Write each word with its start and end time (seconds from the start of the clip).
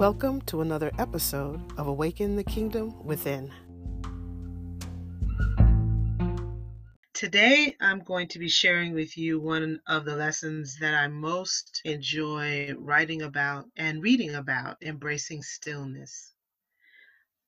Welcome 0.00 0.40
to 0.46 0.62
another 0.62 0.90
episode 0.98 1.60
of 1.78 1.86
Awaken 1.86 2.34
the 2.34 2.42
Kingdom 2.42 3.04
Within. 3.04 3.52
Today, 7.12 7.76
I'm 7.82 7.98
going 7.98 8.26
to 8.28 8.38
be 8.38 8.48
sharing 8.48 8.94
with 8.94 9.18
you 9.18 9.38
one 9.38 9.78
of 9.86 10.06
the 10.06 10.16
lessons 10.16 10.78
that 10.80 10.94
I 10.94 11.08
most 11.08 11.82
enjoy 11.84 12.72
writing 12.78 13.20
about 13.20 13.66
and 13.76 14.02
reading 14.02 14.36
about 14.36 14.78
embracing 14.80 15.42
stillness. 15.42 16.32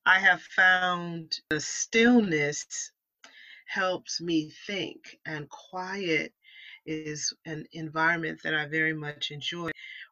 I 0.05 0.19
have 0.19 0.43
found 0.43 1.39
the 1.49 1.59
stillness 1.59 2.91
helps 3.65 4.21
me 4.21 4.53
think, 4.67 5.17
and 5.25 5.49
quiet 5.49 6.31
is 6.85 7.33
an 7.47 7.65
environment 7.71 8.41
that 8.43 8.53
I 8.53 8.67
very 8.67 8.93
much 8.93 9.31
enjoy. 9.31 9.71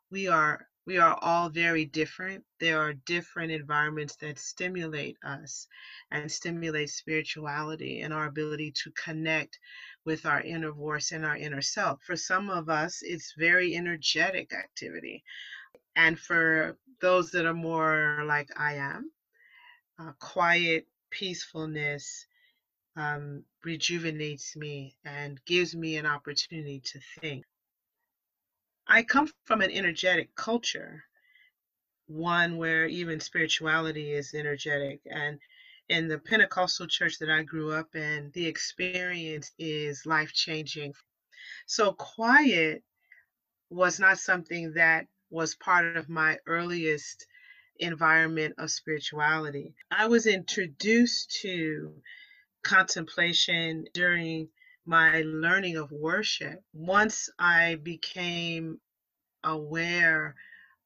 We 0.10 0.28
are 0.28 0.66
we 0.86 0.98
are 0.98 1.18
all 1.22 1.50
very 1.50 1.86
different. 1.86 2.44
There 2.60 2.80
are 2.80 2.94
different 2.94 3.52
environments 3.52 4.16
that 4.18 4.40
stimulate 4.40 5.18
us 5.24 5.68
and 6.12 6.32
stimulate 6.32 6.90
spirituality 6.90 8.02
and 8.02 8.14
our 8.14 8.26
ability 8.26 8.72
to 8.84 8.92
connect 8.92 9.60
with 10.06 10.26
our 10.26 10.42
inner 10.42 10.72
voice 10.72 11.12
and 11.12 11.26
our 11.26 11.38
inner 11.38 11.62
self. 11.62 12.02
For 12.04 12.16
some 12.16 12.50
of 12.50 12.70
us, 12.70 13.02
it's 13.04 13.34
very 13.38 13.76
energetic 13.76 14.54
activity. 14.54 15.24
And 15.96 16.20
for 16.20 16.78
those 17.02 17.32
that 17.32 17.46
are 17.46 17.54
more 17.54 18.24
like 18.26 18.50
I 18.58 18.76
am, 18.76 19.12
uh, 20.00 20.12
quiet 20.20 20.88
peacefulness 21.12 22.26
um, 22.96 23.44
rejuvenates 23.64 24.56
me 24.56 24.96
and 25.06 25.40
gives 25.46 25.76
me 25.76 25.98
an 25.98 26.06
opportunity 26.06 26.82
to 26.86 27.00
think. 27.22 27.46
I 28.94 29.04
come 29.04 29.32
from 29.46 29.62
an 29.62 29.72
energetic 29.72 30.36
culture, 30.36 31.06
one 32.08 32.58
where 32.58 32.88
even 32.88 33.22
spirituality 33.22 34.12
is 34.12 34.34
energetic. 34.34 35.00
And 35.06 35.40
in 35.88 36.10
the 36.10 36.20
Pentecostal 36.20 36.88
church 36.88 37.18
that 37.20 37.30
I 37.30 37.44
grew 37.44 37.72
up 37.72 37.96
in, 37.96 38.32
the 38.34 38.46
experience 38.48 39.54
is 39.58 40.06
life 40.06 40.34
changing. 40.34 40.94
So, 41.68 41.94
quiet 41.94 42.84
was 43.70 43.98
not 43.98 44.20
something 44.20 44.74
that 44.74 45.08
was 45.30 45.56
part 45.56 45.96
of 45.96 46.10
my 46.10 46.38
earliest 46.46 47.26
environment 47.80 48.56
of 48.58 48.72
spirituality. 48.72 49.74
I 49.90 50.08
was 50.08 50.28
introduced 50.28 51.40
to 51.44 51.96
contemplation 52.62 53.86
during 53.94 54.50
my 54.86 55.22
learning 55.26 55.78
of 55.78 55.92
worship. 55.92 56.62
Once 56.74 57.30
I 57.40 57.76
became 57.84 58.80
aware 59.44 60.36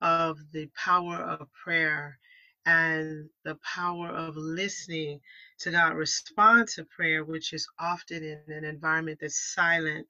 of 0.02 0.40
the 0.52 0.70
power 0.76 1.18
of 1.18 1.48
prayer 1.54 2.20
and 2.66 3.30
the 3.46 3.56
power 3.58 4.10
of 4.10 4.38
listening 4.38 5.22
to 5.60 5.72
God 5.72 5.96
respond 5.96 6.70
to 6.70 6.86
prayer, 6.86 7.24
which 7.26 7.54
is 7.54 7.68
often 7.80 8.24
in 8.24 8.42
an 8.50 8.66
environment 8.66 9.20
that's 9.22 9.54
silent, 9.54 10.08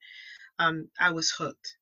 um, 0.58 0.88
I 1.00 1.12
was 1.12 1.30
hooked. 1.30 1.76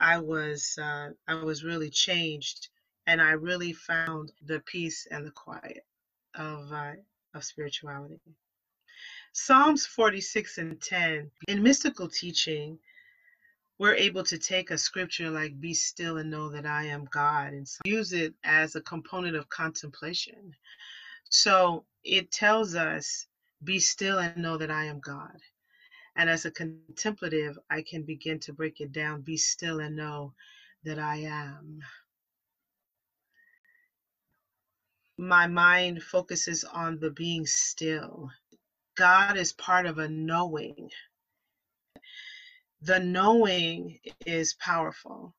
I 0.00 0.18
was 0.20 0.78
uh, 0.80 1.10
I 1.28 1.34
was 1.36 1.64
really 1.64 1.90
changed, 1.90 2.68
and 3.06 3.22
I 3.22 3.32
really 3.32 3.72
found 3.72 4.32
the 4.44 4.60
peace 4.60 5.06
and 5.10 5.26
the 5.26 5.30
quiet 5.32 5.84
of 6.36 6.72
uh, 6.72 6.92
of 7.34 7.44
spirituality. 7.44 8.20
Psalms 9.36 9.84
46 9.84 10.58
and 10.58 10.80
10 10.80 11.28
in 11.48 11.62
mystical 11.62 12.08
teaching 12.08 12.78
we're 13.78 13.96
able 13.96 14.22
to 14.22 14.38
take 14.38 14.70
a 14.70 14.78
scripture 14.78 15.28
like 15.28 15.60
be 15.60 15.74
still 15.74 16.18
and 16.18 16.30
know 16.30 16.48
that 16.50 16.66
I 16.66 16.84
am 16.84 17.04
God 17.06 17.52
and 17.52 17.66
use 17.84 18.12
it 18.12 18.32
as 18.44 18.76
a 18.76 18.80
component 18.80 19.34
of 19.34 19.48
contemplation. 19.48 20.54
So 21.28 21.84
it 22.04 22.30
tells 22.30 22.76
us 22.76 23.26
be 23.64 23.80
still 23.80 24.20
and 24.20 24.36
know 24.36 24.56
that 24.56 24.70
I 24.70 24.84
am 24.84 25.00
God. 25.00 25.36
And 26.14 26.30
as 26.30 26.44
a 26.44 26.52
contemplative, 26.52 27.58
I 27.68 27.82
can 27.82 28.04
begin 28.04 28.38
to 28.40 28.52
break 28.52 28.80
it 28.80 28.92
down 28.92 29.22
be 29.22 29.36
still 29.36 29.80
and 29.80 29.96
know 29.96 30.32
that 30.84 31.00
I 31.00 31.16
am. 31.16 31.80
My 35.18 35.48
mind 35.48 36.04
focuses 36.04 36.62
on 36.62 37.00
the 37.00 37.10
being 37.10 37.46
still. 37.46 38.30
God 38.96 39.36
is 39.36 39.52
part 39.52 39.86
of 39.86 39.98
a 39.98 40.08
knowing 40.08 40.90
the 42.84 43.00
knowing 43.00 43.98
is 44.26 44.54
powerful. 44.54 45.34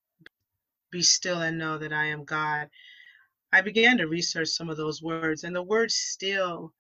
Be 0.91 1.03
still 1.03 1.41
and 1.41 1.59
know 1.59 1.77
that 1.77 1.93
I 1.93 2.05
am 2.05 2.23
God. 2.25 2.69
I 3.53 3.61
began 3.61 3.97
to 3.97 4.07
research 4.07 4.47
some 4.47 4.67
of 4.67 4.77
those 4.77 5.03
words, 5.03 5.43
and 5.43 5.55
the 5.55 5.61
word 5.61 5.91
still, 5.91 6.73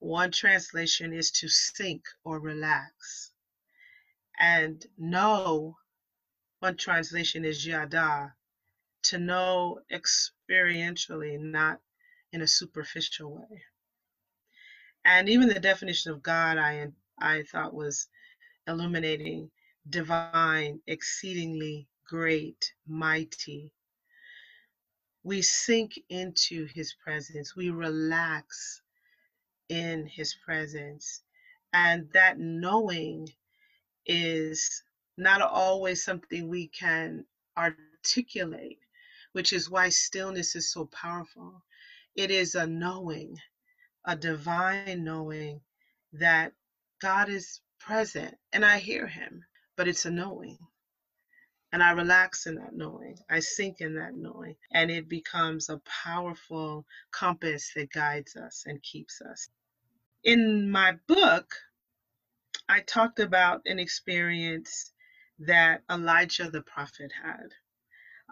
one 0.00 0.30
translation 0.30 1.14
is 1.14 1.30
to 1.32 1.48
sink 1.48 2.04
or 2.22 2.38
relax. 2.38 3.30
And 4.38 4.84
know, 4.98 5.78
one 6.58 6.76
translation 6.76 7.46
is 7.46 7.66
yada, 7.66 8.34
to 9.04 9.18
know 9.18 9.80
experientially, 9.90 11.40
not 11.40 11.80
in 12.32 12.42
a 12.42 12.46
superficial 12.46 13.36
way. 13.36 13.62
And 15.04 15.28
even 15.28 15.48
the 15.48 15.60
definition 15.60 16.12
of 16.12 16.22
God 16.22 16.58
I 16.58 16.88
I 17.18 17.42
thought 17.44 17.74
was 17.74 18.08
illuminating 18.66 19.50
divine, 19.88 20.80
exceedingly 20.86 21.88
great, 22.06 22.72
mighty. 22.86 23.72
We 25.22 25.42
sink 25.42 25.92
into 26.08 26.66
his 26.66 26.94
presence, 26.94 27.56
we 27.56 27.70
relax 27.70 28.82
in 29.68 30.06
his 30.06 30.34
presence. 30.44 31.22
And 31.72 32.10
that 32.12 32.38
knowing 32.38 33.28
is 34.06 34.82
not 35.16 35.42
always 35.42 36.04
something 36.04 36.48
we 36.48 36.68
can 36.68 37.24
articulate, 37.56 38.78
which 39.32 39.52
is 39.52 39.70
why 39.70 39.88
stillness 39.90 40.56
is 40.56 40.72
so 40.72 40.86
powerful. 40.86 41.62
It 42.16 42.30
is 42.30 42.54
a 42.54 42.66
knowing, 42.66 43.36
a 44.04 44.16
divine 44.16 45.04
knowing 45.04 45.60
that 46.14 46.52
God 47.00 47.28
is 47.28 47.60
present 47.80 48.36
and 48.52 48.64
I 48.64 48.78
hear 48.78 49.06
him 49.06 49.44
but 49.76 49.88
it's 49.88 50.04
a 50.06 50.10
knowing. 50.10 50.58
And 51.72 51.82
I 51.82 51.90
relax 51.90 52.46
in 52.46 52.54
that 52.56 52.74
knowing. 52.74 53.18
I 53.28 53.40
sink 53.40 53.80
in 53.80 53.94
that 53.96 54.14
knowing. 54.14 54.54
And 54.72 54.90
it 54.90 55.08
becomes 55.08 55.68
a 55.68 55.80
powerful 56.04 56.86
compass 57.10 57.72
that 57.74 57.90
guides 57.90 58.36
us 58.36 58.62
and 58.66 58.80
keeps 58.82 59.20
us. 59.20 59.48
In 60.22 60.70
my 60.70 60.92
book, 61.08 61.52
I 62.68 62.80
talked 62.80 63.18
about 63.18 63.62
an 63.66 63.80
experience 63.80 64.92
that 65.40 65.82
Elijah 65.90 66.48
the 66.48 66.62
prophet 66.62 67.10
had. 67.22 67.48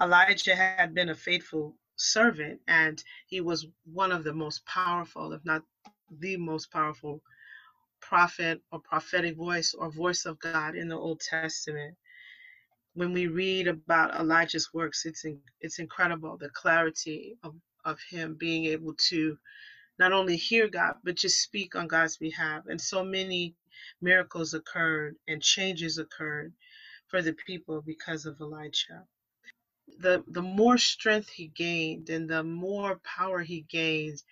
Elijah 0.00 0.54
had 0.54 0.94
been 0.94 1.08
a 1.08 1.14
faithful 1.14 1.76
servant 2.02 2.60
and 2.68 3.02
he 3.28 3.40
was 3.40 3.66
one 3.84 4.12
of 4.12 4.24
the 4.24 4.34
most 4.34 4.66
powerful, 4.66 5.32
if 5.32 5.44
not 5.44 5.62
the 6.20 6.36
most 6.36 6.70
powerful 6.72 7.22
prophet 8.00 8.60
or 8.72 8.80
prophetic 8.80 9.36
voice 9.36 9.74
or 9.74 9.90
voice 9.90 10.26
of 10.26 10.38
God 10.40 10.76
in 10.76 10.88
the 10.88 10.96
Old 10.96 11.20
Testament. 11.20 11.96
When 12.94 13.12
we 13.12 13.28
read 13.28 13.68
about 13.68 14.18
Elijah's 14.20 14.70
works, 14.74 15.06
it's 15.06 15.24
in, 15.24 15.40
it's 15.60 15.78
incredible 15.78 16.36
the 16.38 16.50
clarity 16.50 17.36
of, 17.44 17.54
of 17.84 17.98
him 18.10 18.36
being 18.38 18.66
able 18.66 18.94
to 19.10 19.38
not 19.98 20.12
only 20.12 20.36
hear 20.36 20.68
God 20.68 20.96
but 21.04 21.16
just 21.16 21.42
speak 21.42 21.76
on 21.76 21.88
God's 21.88 22.18
behalf. 22.18 22.64
And 22.68 22.80
so 22.80 23.04
many 23.04 23.54
miracles 24.02 24.54
occurred 24.54 25.16
and 25.28 25.42
changes 25.42 25.98
occurred 25.98 26.52
for 27.08 27.22
the 27.22 27.34
people 27.46 27.82
because 27.86 28.26
of 28.26 28.40
Elijah. 28.40 29.04
The 29.88 30.24
the 30.28 30.42
more 30.42 30.78
strength 30.78 31.30
he 31.30 31.48
gained 31.48 32.10
and 32.10 32.28
the 32.28 32.42
more 32.44 33.00
power 33.04 33.40
he 33.42 33.62
gained, 33.62 34.22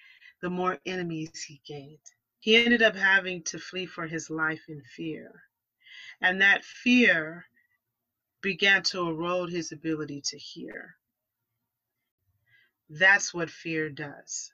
the 0.43 0.51
more 0.51 0.79
enemies 0.87 1.43
he 1.43 1.61
gained. 1.67 1.99
He 2.41 2.57
ended 2.57 2.83
up 2.83 2.97
having 2.97 3.43
to 3.45 3.59
flee 3.59 3.87
for 3.87 4.07
his 4.07 4.31
life 4.31 4.63
in 4.69 4.83
fear. 4.83 5.43
And 6.21 6.41
that 6.43 6.65
fear 6.65 7.47
began 8.43 8.83
to 8.85 9.09
erode 9.09 9.51
his 9.51 9.73
ability 9.73 10.23
to 10.27 10.39
hear. 10.39 10.97
That's 12.91 13.35
what 13.35 13.51
fear 13.51 13.91
does 13.91 14.53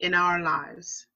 in 0.00 0.14
our 0.14 0.40
lives. 0.40 1.06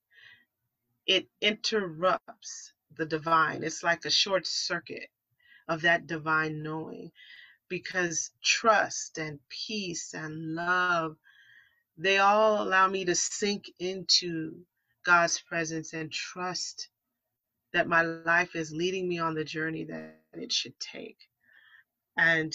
It 1.06 1.28
interrupts 1.40 2.72
the 2.96 3.06
divine. 3.06 3.64
It's 3.64 3.82
like 3.82 4.04
a 4.04 4.10
short 4.10 4.46
circuit 4.46 5.08
of 5.68 5.82
that 5.82 6.06
divine 6.06 6.62
knowing 6.62 7.12
because 7.72 8.32
trust 8.44 9.18
and 9.18 9.40
peace 9.66 10.14
and 10.14 10.54
love, 10.56 11.16
they 11.96 12.18
all 12.18 12.62
allow 12.62 12.88
me 12.88 13.06
to 13.06 13.16
sink 13.16 13.64
into 13.80 14.66
God's 15.06 15.40
presence 15.40 15.94
and 15.94 16.12
trust 16.12 16.90
that 17.72 17.88
my 17.88 18.02
life 18.02 18.56
is 18.56 18.72
leading 18.72 19.08
me 19.08 19.18
on 19.20 19.34
the 19.34 19.44
journey 19.44 19.84
that 19.86 20.24
it 20.34 20.52
should 20.52 20.78
take. 20.80 21.18
And 22.18 22.52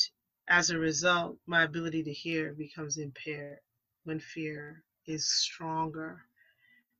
as 0.48 0.69
a 0.69 0.80
result, 0.80 1.38
my 1.48 1.64
ability 1.64 2.04
to 2.04 2.14
hear 2.14 2.54
becomes 2.54 2.98
impaired. 2.98 3.60
when 4.04 4.19
fear 4.19 4.84
is 5.08 5.30
stronger 5.30 6.22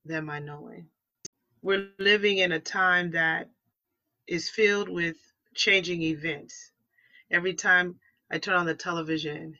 than 0.04 0.26
my 0.26 0.40
knowing. 0.40 0.88
We're 1.62 1.90
living 1.98 2.38
in 2.38 2.52
a 2.52 2.60
time 2.60 3.12
that 3.12 3.50
is 4.26 4.50
filled 4.50 4.88
with 4.88 5.16
changing 5.54 6.02
events. 6.02 6.72
Every 7.30 7.54
time 7.54 8.00
I 8.30 8.38
turn 8.38 8.56
on 8.56 8.66
the 8.66 8.74
television, 8.74 9.58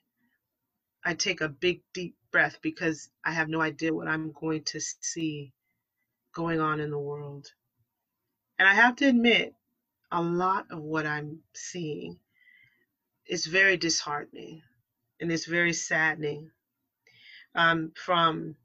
I 1.05 1.15
take 1.15 1.41
a 1.41 1.49
big, 1.49 1.81
deep 1.95 2.17
breath 2.31 2.59
because 2.61 3.09
I 3.25 3.33
have 3.33 3.49
no 3.49 3.61
idea 3.61 3.95
what 3.95 4.09
I'm 4.09 4.33
going 4.33 4.65
to 4.65 4.81
see 4.81 5.53
going 6.35 6.61
on 6.61 6.81
in 6.81 6.91
the 6.91 6.99
world. 6.99 7.47
And 8.59 8.69
I 8.69 8.75
have 8.75 8.97
to 8.97 9.07
admit, 9.07 9.55
a 10.11 10.23
lot 10.23 10.67
of 10.71 10.81
what 10.81 11.07
I'm 11.07 11.41
seeing 11.55 12.19
is 13.27 13.47
very 13.47 13.77
disheartening 13.77 14.63
and 15.21 15.31
it's 15.31 15.47
very 15.47 15.73
saddening. 15.73 16.51
Um, 17.55 17.93
from 17.95 18.57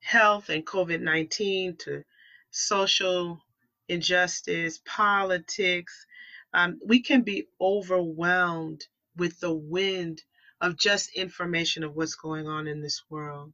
health 0.00 0.48
and 0.48 0.64
COVID 0.64 1.00
19 1.00 1.76
to 1.78 2.04
social 2.50 3.40
injustice, 3.88 4.80
politics, 4.86 6.06
um, 6.52 6.78
we 6.84 7.00
can 7.00 7.22
be 7.22 7.48
overwhelmed 7.60 8.86
with 9.18 9.40
the 9.40 9.52
wind 9.54 10.22
of 10.60 10.78
just 10.78 11.14
information 11.16 11.84
of 11.84 11.96
what's 11.96 12.16
going 12.16 12.48
on 12.48 12.66
in 12.68 12.82
this 12.82 13.02
world. 13.10 13.52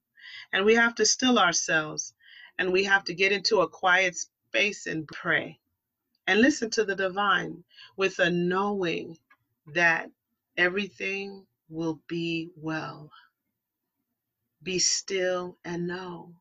And 0.53 0.65
we 0.65 0.75
have 0.77 0.95
to 0.97 1.07
still 1.07 1.39
ourselves 1.39 2.15
and 2.59 2.73
we 2.73 2.85
have 2.85 3.05
to 3.05 3.15
get 3.15 3.33
into 3.33 3.61
a 3.61 3.69
quiet 3.69 4.17
space 4.17 4.87
and 4.87 5.07
pray 5.09 5.61
and 6.27 6.41
listen 6.41 6.71
to 6.71 6.85
the 6.85 6.97
divine 6.97 7.65
with 7.97 8.19
a 8.21 8.31
knowing 8.31 9.19
that 9.75 10.11
everything 10.57 11.47
will 11.69 12.01
be 12.09 12.51
well. 12.57 13.11
Be 14.63 14.79
still 14.79 15.59
and 15.65 15.87
know. 15.87 16.35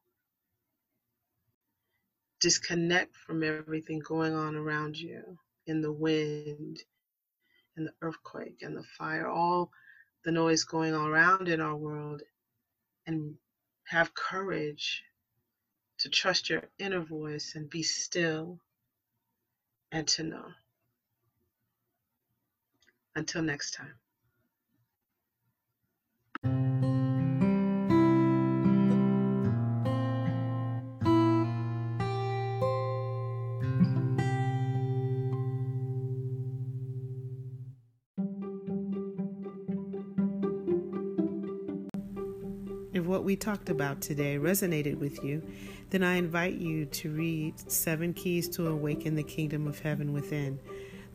Disconnect 2.41 3.15
from 3.15 3.43
everything 3.43 3.99
going 3.99 4.33
on 4.33 4.55
around 4.55 4.97
you 4.97 5.37
in 5.67 5.81
the 5.81 5.91
wind, 5.91 6.81
in 7.77 7.85
the 7.85 7.93
earthquake, 8.01 8.61
and 8.61 8.75
the 8.75 8.83
fire, 8.97 9.27
all 9.27 9.71
the 10.25 10.31
noise 10.31 10.63
going 10.63 10.93
on 10.93 11.09
around 11.09 11.47
in 11.47 11.61
our 11.61 11.75
world, 11.75 12.21
and 13.07 13.35
have 13.85 14.13
courage 14.13 15.03
to 15.99 16.09
trust 16.09 16.49
your 16.49 16.63
inner 16.79 17.01
voice 17.01 17.53
and 17.55 17.69
be 17.69 17.83
still 17.83 18.59
and 19.91 20.07
to 20.07 20.23
know. 20.23 20.45
Until 23.15 23.43
next 23.43 23.71
time. 23.71 23.93
If 43.03 43.09
what 43.09 43.25
we 43.25 43.35
talked 43.35 43.69
about 43.69 43.99
today 43.99 44.37
resonated 44.37 44.97
with 44.97 45.21
you, 45.25 45.43
then 45.89 46.03
I 46.03 46.15
invite 46.15 46.53
you 46.53 46.85
to 46.85 47.11
read 47.11 47.69
Seven 47.69 48.13
Keys 48.13 48.47
to 48.51 48.67
Awaken 48.67 49.15
the 49.15 49.23
Kingdom 49.23 49.67
of 49.67 49.77
Heaven 49.77 50.13
Within. 50.13 50.57